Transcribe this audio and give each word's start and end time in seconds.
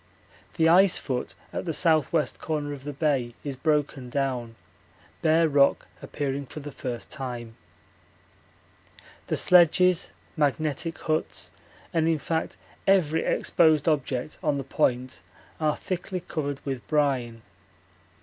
The 0.55 0.67
ice 0.67 0.97
foot 0.97 1.35
at 1.53 1.65
the 1.65 1.69
S.W. 1.69 2.25
corner 2.39 2.73
of 2.73 2.85
the 2.85 2.91
bay 2.91 3.35
is 3.43 3.55
broken 3.55 4.09
down, 4.09 4.55
bare 5.21 5.47
rock 5.47 5.85
appearing 6.01 6.47
for 6.47 6.59
the 6.59 6.71
first 6.71 7.11
time. 7.11 7.55
The 9.27 9.37
sledges, 9.37 10.09
magnetic 10.35 10.97
huts, 10.97 11.51
and 11.93 12.07
in 12.07 12.17
fact 12.17 12.57
every 12.87 13.23
exposed 13.23 13.87
object 13.87 14.39
on 14.41 14.57
the 14.57 14.63
Point 14.63 15.21
are 15.59 15.77
thickly 15.77 16.21
covered 16.21 16.61
with 16.65 16.87
brine. 16.87 17.43